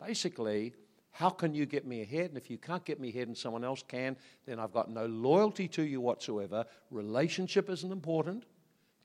[0.00, 0.72] Basically,
[1.14, 2.30] how can you get me ahead?
[2.30, 5.06] And if you can't get me ahead and someone else can, then I've got no
[5.06, 6.64] loyalty to you whatsoever.
[6.90, 8.42] Relationship isn't important.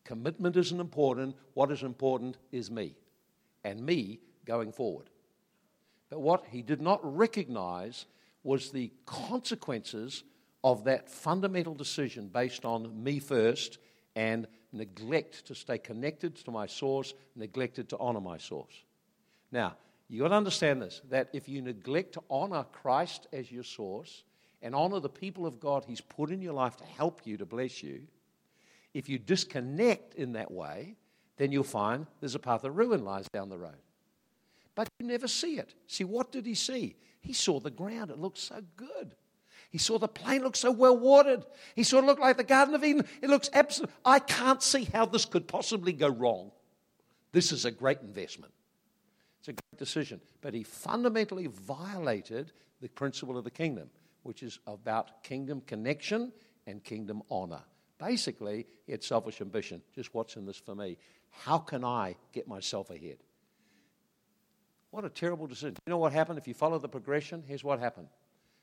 [0.05, 1.35] Commitment isn't important.
[1.53, 2.95] What is important is me
[3.63, 5.11] and me going forward.
[6.09, 8.07] But what he did not recognize
[8.41, 10.23] was the consequences
[10.63, 13.77] of that fundamental decision based on me first
[14.15, 18.83] and neglect to stay connected to my source, neglected to honor my source.
[19.51, 19.75] Now,
[20.09, 24.23] you've got to understand this that if you neglect to honor Christ as your source
[24.61, 27.45] and honor the people of God He's put in your life to help you, to
[27.45, 28.01] bless you,
[28.93, 30.95] if you disconnect in that way,
[31.37, 33.77] then you'll find there's a path of ruin lies down the road.
[34.75, 35.73] But you never see it.
[35.87, 36.95] See, what did he see?
[37.21, 38.11] He saw the ground.
[38.11, 39.15] It looked so good.
[39.69, 41.45] He saw the plain look so well watered.
[41.75, 43.05] He saw it look like the Garden of Eden.
[43.21, 43.91] It looks absolute.
[44.03, 46.51] I can't see how this could possibly go wrong.
[47.31, 48.51] This is a great investment.
[49.39, 50.21] It's a great decision.
[50.41, 53.89] But he fundamentally violated the principle of the kingdom,
[54.23, 56.31] which is about kingdom connection
[56.67, 57.61] and kingdom honor.
[57.97, 59.81] Basically, he had selfish ambition.
[59.93, 60.97] Just what's in this for me?
[61.29, 63.17] How can I get myself ahead?
[64.91, 65.75] What a terrible decision.
[65.85, 66.39] You know what happened?
[66.39, 68.07] If you follow the progression, here's what happened.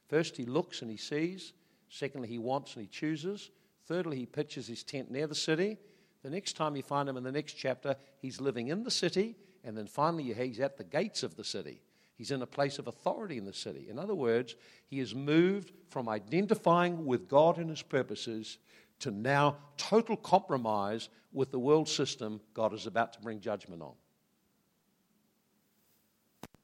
[0.08, 1.52] First, he looks and he sees.
[1.88, 3.50] Secondly, he wants and he chooses.
[3.86, 5.78] Thirdly, he pitches his tent near the city.
[6.22, 9.36] The next time you find him in the next chapter, he's living in the city.
[9.66, 11.82] And then finally, he's at the gates of the city.
[12.14, 13.88] He's in a place of authority in the city.
[13.90, 14.54] In other words,
[14.86, 18.58] he has moved from identifying with God and his purposes
[19.00, 23.92] to now total compromise with the world system God is about to bring judgment on.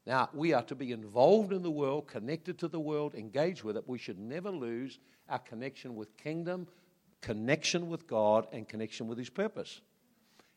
[0.06, 3.76] Now, we are to be involved in the world, connected to the world, engaged with
[3.76, 3.84] it.
[3.86, 6.68] We should never lose our connection with kingdom,
[7.20, 9.80] connection with God, and connection with His purpose.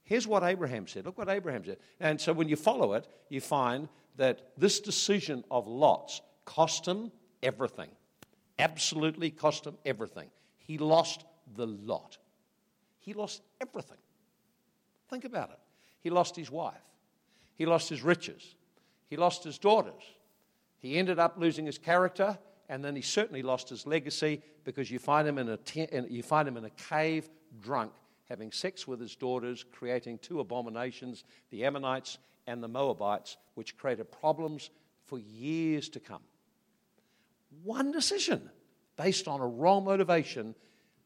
[0.06, 1.06] Here's what Abraham said.
[1.06, 1.78] Look what Abraham said.
[2.00, 7.12] And so when you follow it, you find that this decision of Lot's cost him
[7.44, 7.89] everything.
[8.58, 10.30] Absolutely cost him everything.
[10.58, 12.18] He lost the lot.
[13.00, 13.98] He lost everything.
[15.10, 15.60] Think about it.
[16.02, 16.76] He lost his wife,
[17.56, 18.56] he lost his riches,
[19.08, 20.04] he lost his daughters.
[20.78, 22.38] He ended up losing his character,
[22.70, 26.22] and then he certainly lost his legacy because you find him in a, te- you
[26.22, 27.28] find him in a cave
[27.60, 27.91] drunk,
[28.30, 34.12] having sex with his daughters, creating two abominations, the Ammonites and the Moabites, which created
[34.12, 34.70] problems
[35.06, 36.22] for years to come.
[37.64, 38.50] One decision
[38.98, 40.56] based on a wrong motivation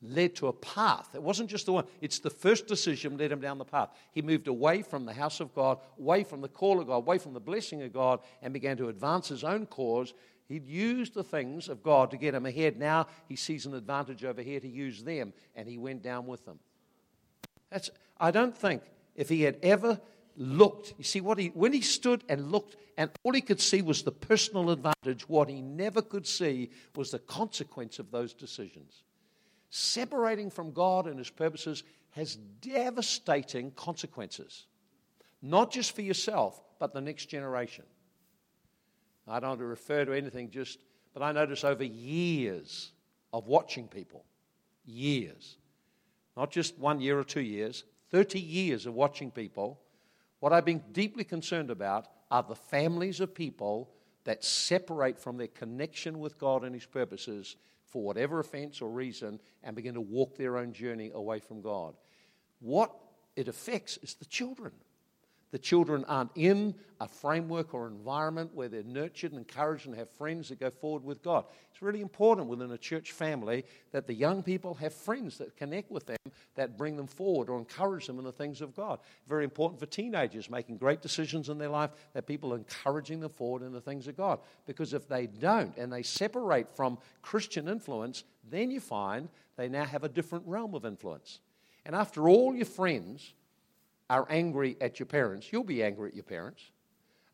[0.01, 1.09] led to a path.
[1.13, 3.89] It wasn't just the one, it's the first decision led him down the path.
[4.11, 7.17] He moved away from the house of God, away from the call of God, away
[7.17, 10.13] from the blessing of God, and began to advance his own cause.
[10.47, 12.77] He'd used the things of God to get him ahead.
[12.77, 16.45] Now he sees an advantage over here to use them, and he went down with
[16.45, 16.59] them.
[17.69, 18.83] That's, I don't think
[19.15, 19.99] if he had ever
[20.35, 23.81] looked, you see, what he, when he stood and looked, and all he could see
[23.81, 29.03] was the personal advantage, what he never could see was the consequence of those decisions
[29.69, 34.65] separating from God and His purposes has devastating consequences,
[35.41, 37.85] not just for yourself, but the next generation.
[39.27, 40.79] I don't want to refer to anything just,
[41.13, 42.91] but I notice over years
[43.31, 44.25] of watching people,
[44.85, 45.57] years,
[46.37, 49.79] not just one year or two years, 30 years of watching people,
[50.39, 53.91] what I've been deeply concerned about are the families of people
[54.23, 59.39] that separate from their connection with God and His purposes for whatever offense or reason
[59.63, 61.95] and begin to walk their own journey away from God.
[62.59, 62.93] What
[63.35, 64.71] it affects is the children.
[65.51, 70.09] The children aren't in a framework or environment where they're nurtured and encouraged and have
[70.09, 71.45] friends that go forward with God.
[71.71, 75.89] It's really important within a church family that the young people have friends that connect
[75.89, 76.17] with them,
[76.55, 78.99] that bring them forward or encourage them in the things of God.
[79.27, 83.31] Very important for teenagers making great decisions in their life that people are encouraging them
[83.31, 84.39] forward in the things of God.
[84.67, 89.85] Because if they don't and they separate from Christian influence, then you find they now
[89.85, 91.39] have a different realm of influence.
[91.85, 93.33] And after all your friends,
[94.09, 96.63] are angry at your parents, you'll be angry at your parents.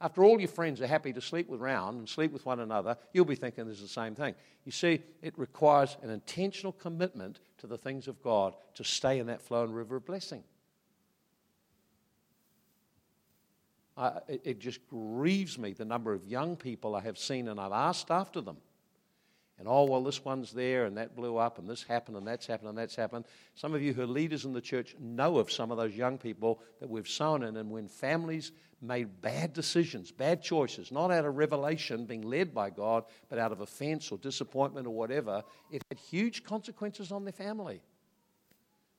[0.02, 2.98] After all your friends are happy to sleep with round and sleep with one another,
[3.14, 4.36] you'll be thinking there's the same thing.
[4.66, 9.28] You see, it requires an intentional commitment to the things of God to stay in
[9.28, 10.44] that flowing river of blessing.
[13.96, 17.58] Uh, it, it just grieves me the number of young people I have seen, and
[17.58, 18.58] I've asked after them
[19.58, 22.46] and oh, well, this one's there and that blew up and this happened and that's
[22.46, 23.26] happened and that's happened.
[23.54, 26.18] Some of you who are leaders in the church know of some of those young
[26.18, 27.56] people that we've sown in.
[27.56, 28.52] And when families
[28.82, 33.54] made bad decisions, bad choices, not out of revelation being led by God, but out
[33.54, 35.42] of offense or disappointment or whatever,
[35.72, 37.82] it had huge consequences on their family.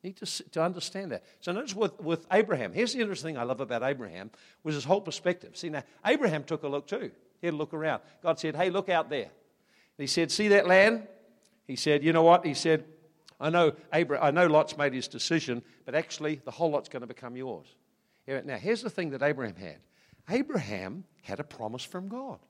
[0.02, 1.24] Need to, to understand that.
[1.40, 2.72] So notice with, with Abraham.
[2.72, 4.30] Here's the interesting thing I love about Abraham
[4.62, 5.56] was his whole perspective.
[5.56, 7.10] See now, Abraham took a look too.
[7.40, 8.00] He had a look around.
[8.22, 9.30] God said, "Hey, look out there."
[9.98, 11.06] He said, "See that land?"
[11.66, 12.84] He said, "You know what?" He said,
[13.40, 17.00] "I know Abraham, I know Lot's made his decision, but actually the whole lot's going
[17.02, 17.66] to become yours."
[18.26, 19.78] Now, here's the thing that Abraham had.
[20.28, 22.40] Abraham had a promise from God.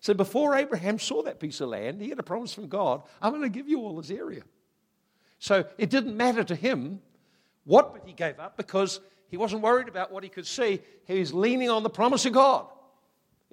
[0.00, 3.32] So before Abraham saw that piece of land, he had a promise from God I'm
[3.32, 4.42] going to give you all this area.
[5.38, 7.00] So it didn't matter to him
[7.64, 10.80] what he gave up because he wasn't worried about what he could see.
[11.06, 12.66] He was leaning on the promise of God.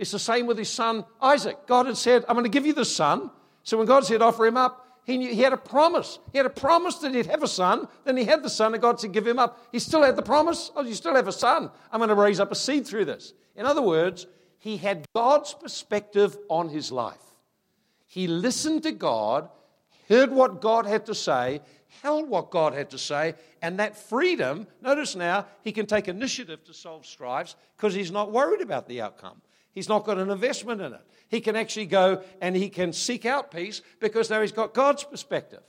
[0.02, 1.68] It's the same with his son Isaac.
[1.68, 3.30] God had said, I'm going to give you the son.
[3.62, 6.18] So when God said, offer him up, he, knew, he had a promise.
[6.32, 7.88] He had a promise that he'd have a son.
[8.04, 9.60] Then he had the son, and God said, Give him up.
[9.72, 10.72] He still had the promise.
[10.76, 11.70] Oh, you still have a son.
[11.92, 13.34] I'm going to raise up a seed through this.
[13.56, 14.26] In other words,
[14.58, 17.22] he had God's perspective on his life.
[18.08, 19.50] He listened to God,
[20.10, 21.62] heard what God had to say,
[22.02, 26.64] held what God had to say, and that freedom, notice now, he can take initiative
[26.64, 29.42] to solve strifes because he's not worried about the outcome.
[29.74, 31.02] He's not got an investment in it.
[31.30, 35.04] He can actually go and he can seek out peace because now he's got God's
[35.04, 35.62] perspective.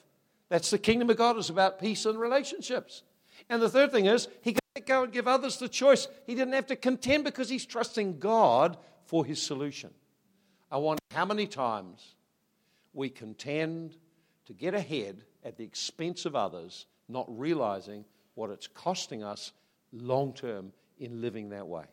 [0.48, 3.02] That's the kingdom of God is about peace and relationships.
[3.48, 6.08] And the third thing is he can go and give others the choice.
[6.26, 8.76] He didn't have to contend because he's trusting God
[9.06, 9.90] for his solution.
[10.70, 12.16] I wonder how many times
[12.92, 13.96] we contend
[14.46, 19.52] to get ahead at the expense of others, not realizing what it's costing us
[19.92, 21.84] long term in living that way.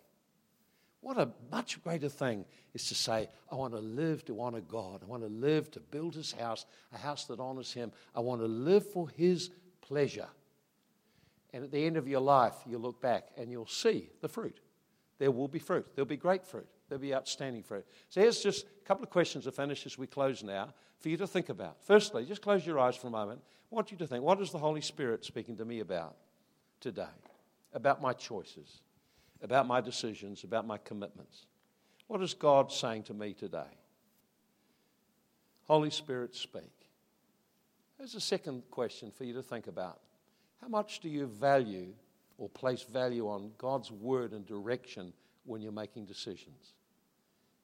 [1.02, 5.02] What a much greater thing is to say, I want to live to honor God.
[5.02, 7.92] I want to live to build his house, a house that honors him.
[8.14, 9.50] I want to live for his
[9.82, 10.28] pleasure.
[11.54, 14.60] And at the end of your life, you'll look back and you'll see the fruit.
[15.20, 15.88] There will be fruit.
[15.96, 16.68] There'll be great fruit.
[16.90, 17.86] There'll be outstanding fruit.
[18.10, 21.18] So here's just a couple of questions to finish as we close now for you
[21.18, 21.78] to think about.
[21.86, 23.42] Firstly, just close your eyes for a moment.
[23.72, 26.18] I want you to think what is the Holy Spirit speaking to me about
[26.82, 27.04] today?
[27.74, 28.82] About my choices
[29.42, 31.46] about my decisions, about my commitments.
[32.08, 33.78] What is God saying to me today?
[35.66, 36.72] Holy Spirit, speak.
[37.98, 40.00] There's a second question for you to think about.
[40.62, 41.94] How much do you value
[42.38, 45.14] or place value on God's word and direction
[45.46, 46.74] when you're making decisions?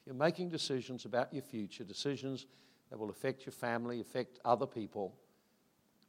[0.01, 2.45] If you're making decisions about your future, decisions
[2.89, 5.15] that will affect your family, affect other people,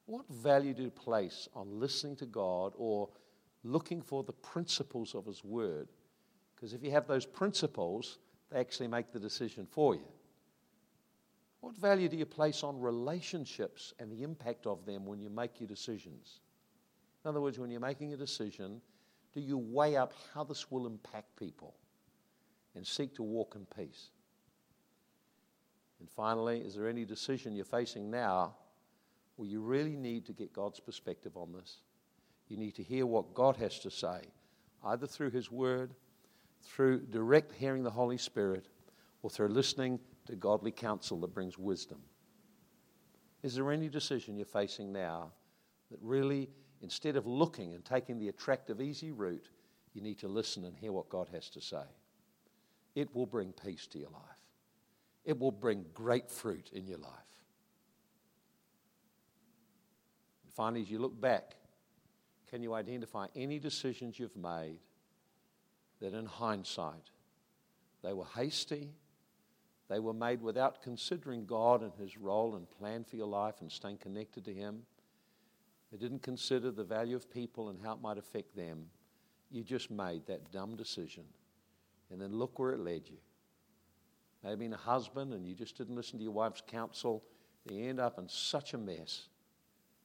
[0.07, 3.09] what value do you place on listening to God or
[3.67, 5.89] looking for the principles of His Word.
[6.55, 8.19] Because if you have those principles,
[8.51, 10.07] they actually make the decision for you.
[11.61, 15.59] What value do you place on relationships and the impact of them when you make
[15.59, 16.41] your decisions?
[17.25, 18.81] In other words, when you're making a decision,
[19.35, 21.75] do you weigh up how this will impact people
[22.75, 24.11] and seek to walk in peace?
[25.99, 28.55] And finally, is there any decision you're facing now
[29.37, 31.79] where you really need to get God's perspective on this?
[32.49, 34.21] You need to hear what God has to say,
[34.85, 35.95] either through His Word,
[36.63, 38.69] through direct hearing the Holy Spirit,
[39.23, 41.99] or through listening to godly counsel that brings wisdom.
[43.43, 45.33] Is there any decision you're facing now
[45.91, 49.49] that really, instead of looking and taking the attractive, easy route,
[49.95, 51.85] you need to listen and hear what God has to say?
[52.95, 54.23] It will bring peace to your life,
[55.25, 57.13] it will bring great fruit in your life.
[60.45, 61.57] And finally, as you look back,
[62.51, 64.79] can you identify any decisions you've made
[66.01, 67.11] that in hindsight
[68.03, 68.91] they were hasty,
[69.89, 73.71] they were made without considering God and His role and plan for your life and
[73.71, 74.83] staying connected to Him?
[75.91, 78.87] They didn't consider the value of people and how it might affect them.
[79.51, 81.25] You just made that dumb decision.
[82.11, 83.19] And then look where it led you.
[84.43, 87.23] Maybe being a husband and you just didn't listen to your wife's counsel.
[87.71, 89.29] You end up in such a mess.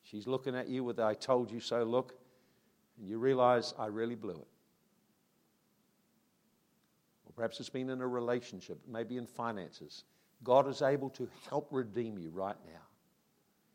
[0.04, 2.21] She's looking at you with I told you so look
[3.02, 4.48] and you realize I really blew it.
[7.26, 10.04] Or perhaps it's been in a relationship, maybe in finances.
[10.44, 12.82] God is able to help redeem you right now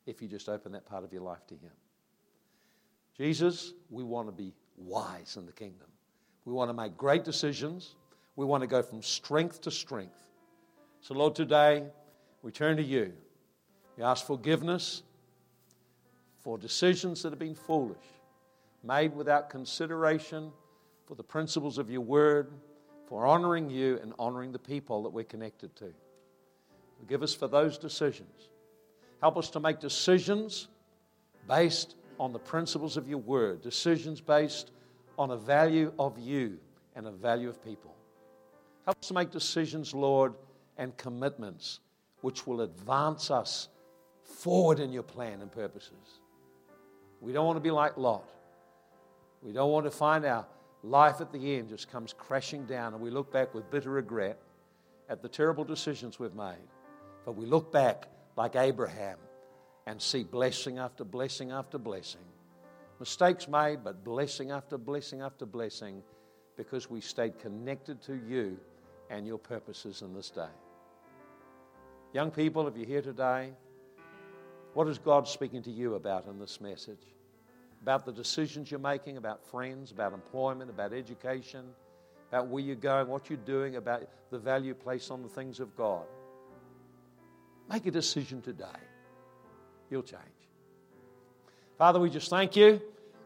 [0.06, 1.72] if you just open that part of your life to Him.
[3.18, 5.88] Jesus, we want to be wise in the kingdom.
[6.44, 7.96] We want to make great decisions.
[8.36, 10.22] We want to go from strength to strength.
[11.00, 11.84] So, Lord, today
[12.42, 13.12] we turn to you.
[13.96, 15.02] We ask forgiveness
[16.38, 17.96] for decisions that have been foolish
[18.86, 20.52] made without consideration
[21.06, 22.50] for the principles of your word,
[23.08, 25.92] for honoring you and honoring the people that we're connected to.
[26.98, 28.48] Forgive us for those decisions.
[29.20, 30.68] Help us to make decisions
[31.48, 34.70] based on the principles of your word, decisions based
[35.18, 36.58] on a value of you
[36.94, 37.94] and a value of people.
[38.84, 40.34] Help us to make decisions, Lord,
[40.78, 41.80] and commitments
[42.20, 43.68] which will advance us
[44.22, 46.20] forward in your plan and purposes.
[47.20, 48.28] We don't want to be like Lot.
[49.46, 50.44] We don't want to find our
[50.82, 54.40] life at the end just comes crashing down and we look back with bitter regret
[55.08, 56.68] at the terrible decisions we've made.
[57.24, 59.18] But we look back like Abraham
[59.86, 62.24] and see blessing after blessing after blessing.
[62.98, 66.02] Mistakes made, but blessing after blessing after blessing
[66.56, 68.58] because we stayed connected to you
[69.10, 70.54] and your purposes in this day.
[72.12, 73.52] Young people, if you're here today,
[74.74, 77.15] what is God speaking to you about in this message?
[77.82, 81.64] About the decisions you're making, about friends, about employment, about education,
[82.28, 85.76] about where you're going, what you're doing, about the value placed on the things of
[85.76, 86.04] God.
[87.70, 88.64] Make a decision today.
[89.90, 90.22] You'll change.
[91.78, 92.80] Father, we just thank you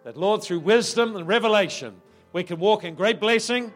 [0.05, 2.01] that, Lord, through wisdom and revelation,
[2.32, 3.72] we can walk in great blessing,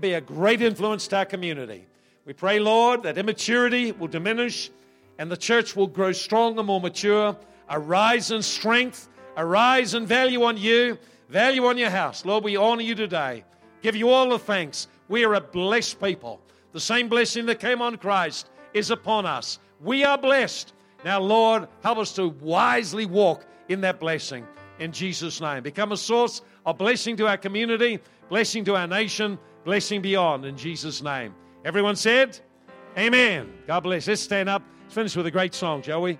[0.00, 1.86] be a great influence to our community.
[2.24, 4.70] We pray, Lord, that immaturity will diminish
[5.18, 7.36] and the church will grow stronger, more mature,
[7.70, 12.24] arise in strength, arise in value on you, value on your house.
[12.24, 13.44] Lord, we honor you today.
[13.82, 14.88] Give you all the thanks.
[15.08, 16.40] We are a blessed people.
[16.72, 19.58] The same blessing that came on Christ is upon us.
[19.80, 20.72] We are blessed.
[21.04, 24.46] Now, Lord, help us to wisely walk in that blessing
[24.78, 25.62] in Jesus' name.
[25.62, 30.56] Become a source of blessing to our community, blessing to our nation, blessing beyond in
[30.56, 31.34] Jesus' name.
[31.64, 32.38] Everyone said,
[32.98, 33.52] Amen.
[33.66, 34.08] God bless.
[34.08, 34.62] Let's stand up.
[34.84, 36.18] Let's finish with a great song, shall we?